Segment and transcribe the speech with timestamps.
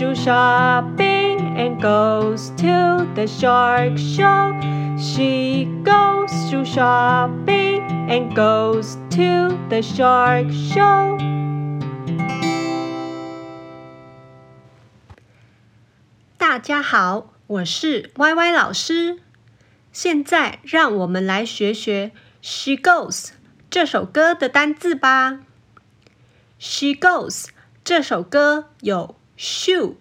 [0.00, 4.52] to shopping and goes to the shark show.
[4.98, 11.18] She goes to shopping and goes to the shark show.
[16.38, 19.18] 大家好，我是 Y Y 老师。
[19.92, 23.30] 现在让我们来学学 She Goes
[23.68, 25.40] 这首歌的单字吧。
[26.58, 27.48] She Goes
[27.84, 29.95] 这首歌有 shoe、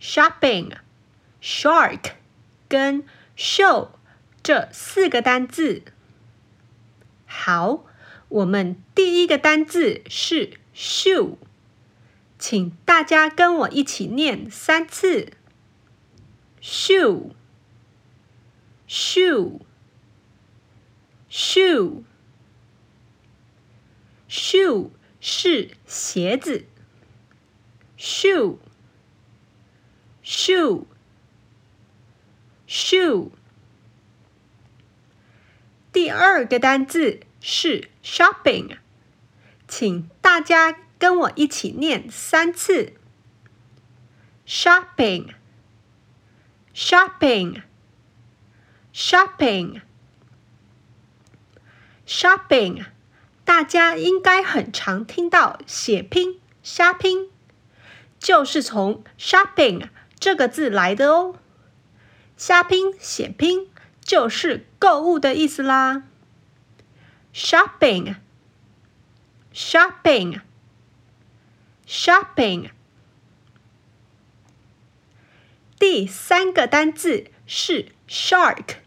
[0.00, 0.72] shopping、
[1.40, 2.14] shark
[2.68, 3.04] 跟
[3.36, 3.90] show
[4.42, 5.84] 这四个单字。
[7.26, 7.84] 好，
[8.28, 11.36] 我们第一个单字是 shoe，
[12.40, 15.32] 请大家跟我一起念三次。
[16.60, 17.30] shoe,
[18.88, 19.60] shoe,
[21.30, 22.02] shoe,
[24.28, 26.66] shoe 是鞋子。
[27.96, 28.58] Shoe,
[30.22, 30.84] shoe,
[32.66, 33.30] shoe。
[35.92, 38.76] 第二个单字是 shopping，
[39.66, 42.94] 请大家跟我一起念三次。
[44.46, 45.34] shopping。
[46.78, 47.62] shopping,
[48.92, 49.80] shopping,
[52.06, 52.84] shopping，
[53.46, 57.30] 大家应该很常听到写拼、虾拼，
[58.26, 59.88] 就是从 shopping
[60.18, 61.36] 这个字来的哦。
[62.36, 66.02] 瞎拼、写拼就是购物的意思啦。
[67.32, 68.16] shopping,
[69.54, 70.40] shopping,
[71.86, 72.70] shopping。
[75.78, 78.78] 第三个单字是 shark，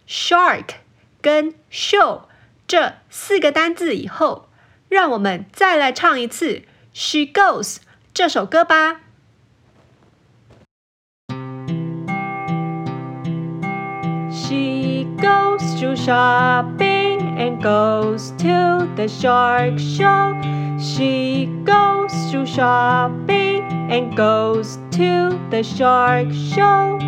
[0.08, 0.70] shark
[1.20, 2.22] 跟 show
[2.71, 4.49] 这四个单字以后，
[4.89, 6.53] 让我们再来唱一次《
[6.93, 7.77] She Goes》
[8.13, 9.01] 这首歌吧。
[14.29, 16.97] She goes to shopping.
[17.37, 20.33] and goes to the shark show.
[20.79, 26.99] She goes to shopping and goes to the shark show.